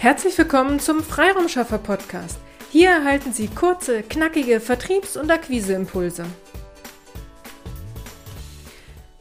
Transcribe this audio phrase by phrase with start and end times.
[0.00, 2.38] Herzlich willkommen zum Freiraumschaffer Podcast.
[2.70, 6.24] Hier erhalten Sie kurze, knackige Vertriebs- und Akquiseimpulse.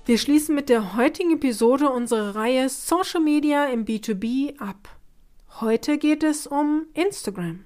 [0.06, 4.88] Wir schließen mit der heutigen Episode unsere Reihe Social Media im B2B ab.
[5.60, 7.66] Heute geht es um Instagram.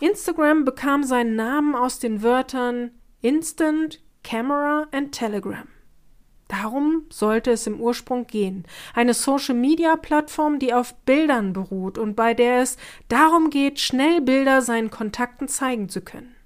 [0.00, 2.90] Instagram bekam seinen Namen aus den Wörtern
[3.20, 5.68] Instant, Camera and Telegram.
[6.48, 8.64] Darum sollte es im Ursprung gehen.
[8.94, 12.76] Eine Social-Media-Plattform, die auf Bildern beruht und bei der es
[13.08, 16.36] darum geht, schnell Bilder seinen Kontakten zeigen zu können.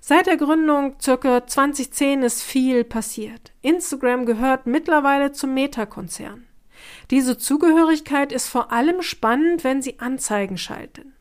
[0.00, 3.52] Seit der Gründung circa 2010 ist viel passiert.
[3.62, 6.46] Instagram gehört mittlerweile zum Meta-Konzern.
[7.10, 11.14] Diese Zugehörigkeit ist vor allem spannend, wenn Sie Anzeigen schalten.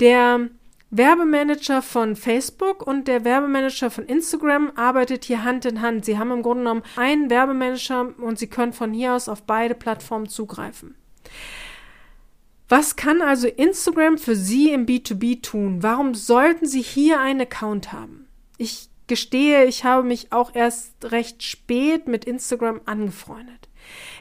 [0.00, 0.48] Der
[0.96, 6.04] Werbemanager von Facebook und der Werbemanager von Instagram arbeitet hier Hand in Hand.
[6.04, 9.74] Sie haben im Grunde genommen einen Werbemanager und Sie können von hier aus auf beide
[9.74, 10.94] Plattformen zugreifen.
[12.68, 15.82] Was kann also Instagram für Sie im B2B tun?
[15.82, 18.28] Warum sollten Sie hier einen Account haben?
[18.56, 23.68] Ich gestehe, ich habe mich auch erst recht spät mit Instagram angefreundet.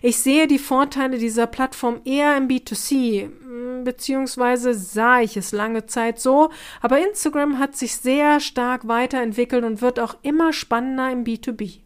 [0.01, 3.42] Ich sehe die Vorteile dieser Plattform eher im B2C, hm,
[3.83, 6.49] beziehungsweise sah ich es lange Zeit so,
[6.81, 11.83] aber Instagram hat sich sehr stark weiterentwickelt und wird auch immer spannender im B2B.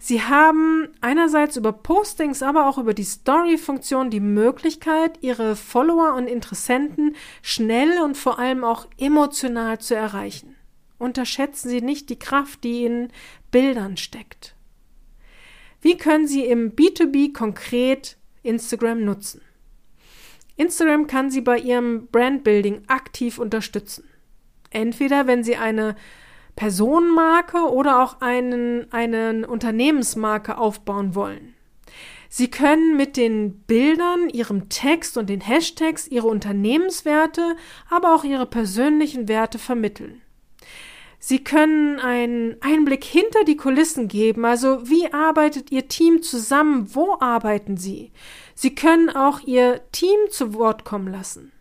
[0.00, 6.28] Sie haben einerseits über Postings, aber auch über die Story-Funktion die Möglichkeit, Ihre Follower und
[6.28, 10.54] Interessenten schnell und vor allem auch emotional zu erreichen.
[10.98, 13.08] Unterschätzen Sie nicht die Kraft, die in
[13.50, 14.54] Bildern steckt.
[15.80, 19.40] Wie können Sie im B2B konkret Instagram nutzen?
[20.58, 24.04] Instagram kann Sie bei Ihrem Brandbuilding aktiv unterstützen.
[24.70, 25.96] Entweder wenn Sie eine
[26.56, 31.54] Personenmarke oder auch einen, einen Unternehmensmarke aufbauen wollen.
[32.28, 37.56] Sie können mit den Bildern, Ihrem Text und den Hashtags Ihre Unternehmenswerte,
[37.88, 40.20] aber auch Ihre persönlichen Werte vermitteln.
[41.20, 47.16] Sie können einen Einblick hinter die Kulissen geben, also wie arbeitet Ihr Team zusammen, wo
[47.18, 48.12] arbeiten Sie?
[48.60, 51.52] Sie können auch Ihr Team zu Wort kommen lassen.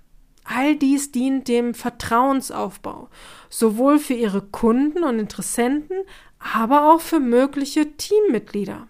[0.44, 3.10] All dies dient dem Vertrauensaufbau,
[3.52, 5.98] sowohl für Ihre Kunden und Interessenten,
[6.40, 8.88] aber auch für mögliche Teammitglieder.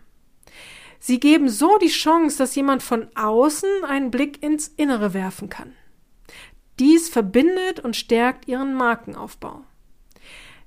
[1.01, 5.73] Sie geben so die Chance, dass jemand von außen einen Blick ins Innere werfen kann.
[6.79, 9.65] Dies verbindet und stärkt Ihren Markenaufbau.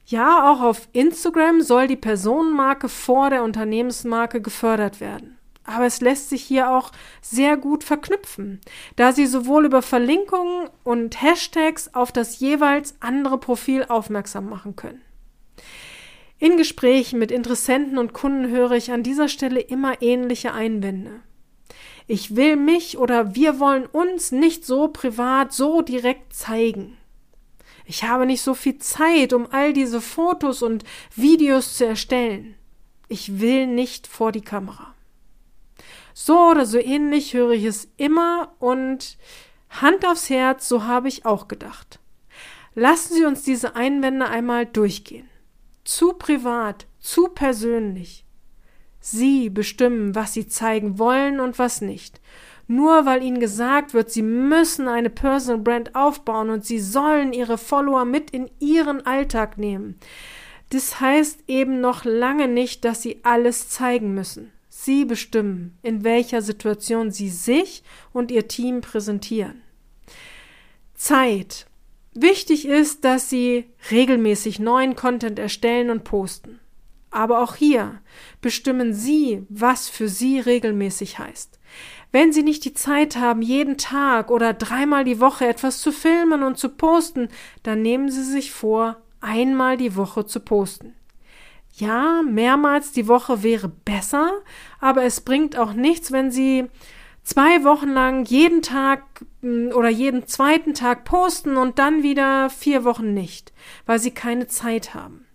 [0.05, 5.40] Ja, auch auf Instagram soll die Personenmarke vor der Unternehmensmarke gefördert werden.
[5.70, 6.91] Aber es lässt sich hier auch
[7.22, 8.60] sehr gut verknüpfen,
[8.97, 15.00] da Sie sowohl über Verlinkungen und Hashtags auf das jeweils andere Profil aufmerksam machen können.
[16.41, 21.20] In Gesprächen mit Interessenten und Kunden höre ich an dieser Stelle immer ähnliche Einwände.
[22.08, 26.97] Ich will mich oder wir wollen uns nicht so privat, so direkt zeigen.
[27.84, 30.82] Ich habe nicht so viel Zeit, um all diese Fotos und
[31.14, 32.56] Videos zu erstellen.
[33.06, 34.94] Ich will nicht vor die Kamera.
[36.22, 39.16] So oder so ähnlich höre ich es immer und
[39.70, 41.98] Hand aufs Herz, so habe ich auch gedacht.
[42.75, 45.26] Lassen Sie uns diese Einwände einmal durchgehen.
[45.82, 48.26] Zu privat, zu persönlich.
[49.00, 52.20] Sie bestimmen, was Sie zeigen wollen und was nicht.
[52.66, 57.56] Nur weil ihnen gesagt wird, sie müssen eine Personal Brand aufbauen und sie sollen ihre
[57.56, 59.98] Follower mit in ihren Alltag nehmen.
[60.69, 64.52] Das heißt eben noch lange nicht, dass sie alles zeigen müssen.
[64.83, 67.83] Sie bestimmen, in welcher Situation sie sich
[68.15, 69.61] und ihr Team präsentieren.
[70.95, 71.67] Zeit.
[72.15, 76.61] Wichtig ist, dass sie regelmäßig neuen Content erstellen und posten.
[77.11, 78.01] Aber auch hier
[78.41, 81.59] bestimmen Sie, was für Sie regelmäßig heißt.
[82.11, 86.43] Wenn Sie nicht die Zeit haben, jeden Tag oder dreimal die Woche etwas zu filmen
[86.43, 87.29] und zu posten,
[87.62, 90.95] dann nehmen Sie sich vor, einmal die Woche zu posten.
[91.81, 94.31] Ja, mehrmals die Woche wäre besser,
[94.81, 96.67] aber es bringt auch nichts, wenn Sie
[97.23, 99.03] zwei Wochen lang jeden Tag
[99.41, 103.55] mm, oder jeden zweiten Tag posten und dann wieder vier Wochen nicht,
[103.87, 105.27] weil Sie keine Zeit haben.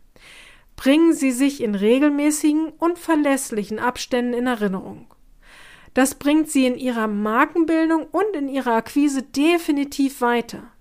[0.76, 5.08] Bringen Sie sich in regelmäßigen und verlässlichen Abständen in Erinnerung.
[5.96, 10.75] Das bringt sie in ihrer Markenbildung und in ihrer Akquise definitiv weiter.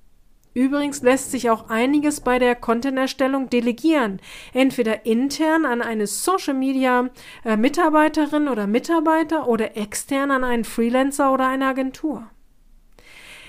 [0.54, 4.20] Übrigens lässt sich auch einiges bei der Content-Erstellung delegieren,
[4.52, 12.30] entweder intern an eine Social-Media-Mitarbeiterin oder Mitarbeiter oder extern an einen Freelancer oder eine Agentur.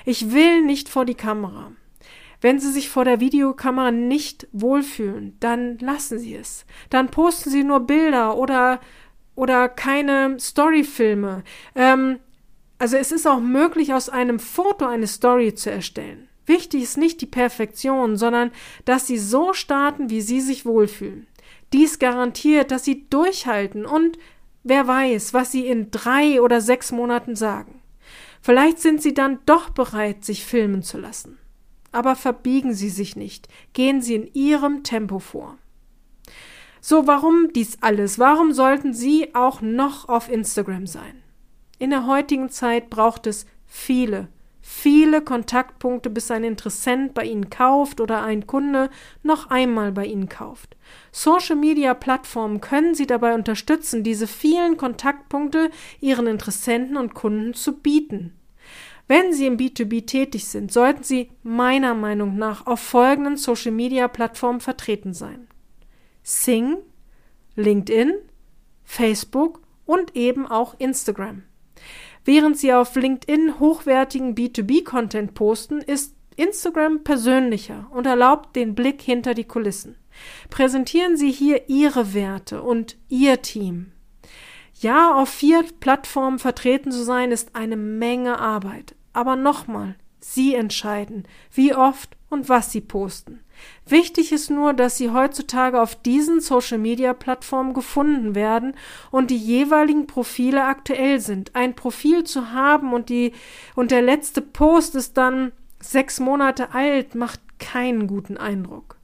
[0.04, 1.72] Ich will nicht vor die Kamera.
[2.42, 6.66] Wenn Sie sich vor der Videokamera nicht wohlfühlen, dann lassen Sie es.
[6.90, 8.80] Dann posten Sie nur Bilder oder
[9.36, 11.44] oder keine Storyfilme.
[11.75, 12.19] Ähm,
[12.78, 16.28] Also es ist auch möglich, aus einem Foto eine Story zu erstellen.
[16.46, 18.52] Wichtig ist nicht die Perfektion, sondern
[18.86, 21.28] dass Sie so starten, wie Sie sich wohlfühlen.
[21.74, 24.18] Dies garantiert, dass Sie durchhalten und
[24.64, 27.82] wer weiß, was Sie in drei oder sechs Monaten sagen.
[28.42, 31.40] Vielleicht sind Sie dann doch bereit, sich filmen zu lassen.
[31.92, 35.58] Aber verbiegen Sie sich nicht, gehen Sie in Ihrem Tempo vor.
[36.82, 38.20] So, warum dies alles?
[38.20, 41.24] Warum sollten Sie auch noch auf Instagram sein?
[41.80, 44.28] In der heutigen Zeit braucht es viele,
[44.68, 48.90] viele Kontaktpunkte, bis ein Interessent bei Ihnen kauft oder ein Kunde
[49.22, 50.76] noch einmal bei Ihnen kauft.
[51.12, 55.70] Social Media Plattformen können Sie dabei unterstützen, diese vielen Kontaktpunkte
[56.02, 58.34] Ihren Interessenten und Kunden zu bieten.
[59.08, 64.08] Wenn Sie im B2B tätig sind, sollten Sie meiner Meinung nach auf folgenden Social Media
[64.08, 65.48] Plattformen vertreten sein.
[66.24, 66.78] Sing,
[67.56, 68.16] LinkedIn,
[68.84, 71.44] Facebook und eben auch Instagram.
[72.25, 79.36] Während Sie auf LinkedIn hochwertigen B2B-Content posten, ist Instagram persönlicher und erlaubt den Blick hinter
[79.36, 79.95] die Kulissen.
[80.50, 83.92] Präsentieren Sie hier Ihre Werte und Ihr Team.
[84.81, 88.95] Ja, auf vier Plattformen vertreten zu sein, ist eine Menge Arbeit.
[89.13, 93.39] Aber nochmal, Sie entscheiden, wie oft und was Sie posten.
[93.88, 98.75] Wichtig ist nur, dass Sie heutzutage auf diesen Social-Media-Plattformen gefunden werden
[99.12, 101.56] und die jeweiligen Profile aktuell sind.
[101.56, 103.34] Ein Profil zu haben und die
[103.75, 108.98] und der letzte Post ist dann sechs Monate alt, macht keinen guten Eindruck.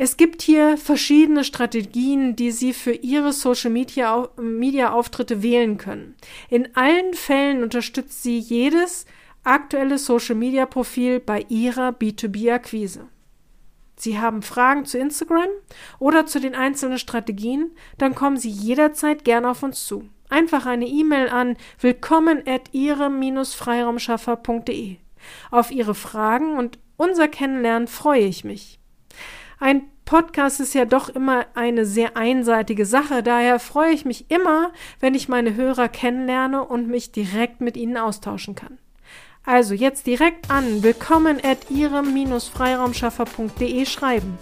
[0.00, 6.14] Es gibt hier verschiedene Strategien, die Sie für Ihre Social Media, Media Auftritte wählen können.
[6.48, 9.06] In allen Fällen unterstützt Sie jedes
[9.42, 13.08] aktuelle Social Media Profil bei Ihrer B2B Akquise.
[13.98, 15.48] Sie haben Fragen zu Instagram
[15.98, 20.08] oder zu den einzelnen Strategien, dann kommen Sie jederzeit gerne auf uns zu.
[20.28, 24.98] Einfach eine E-Mail an willkommen at ihrem-freiraumschaffer.de.
[25.50, 28.78] Auf Ihre Fragen und unser Kennenlernen freue ich mich.
[29.58, 34.72] Ein Podcast ist ja doch immer eine sehr einseitige Sache, daher freue ich mich immer,
[35.00, 38.78] wenn ich meine Hörer kennenlerne und mich direkt mit ihnen austauschen kann.
[39.48, 44.36] Also jetzt direkt an willkommen at ihrem-freiraumschaffer.de schreiben.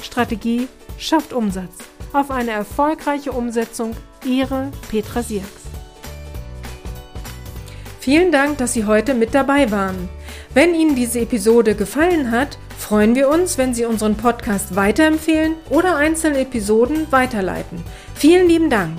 [0.00, 1.72] Strategie schafft Umsatz.
[2.12, 3.96] Auf eine erfolgreiche Umsetzung.
[4.24, 5.62] Ihre Petra Sierks.
[7.98, 10.08] Vielen Dank, dass Sie heute mit dabei waren.
[10.54, 15.96] Wenn Ihnen diese Episode gefallen hat, freuen wir uns, wenn Sie unseren Podcast weiterempfehlen oder
[15.96, 17.82] einzelne Episoden weiterleiten.
[18.14, 18.98] Vielen lieben Dank.